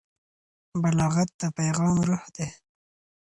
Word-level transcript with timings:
بلاغت 0.81 1.29
د 1.41 1.43
پیغام 1.57 1.95
روح 2.07 2.23
دی. 2.35 2.47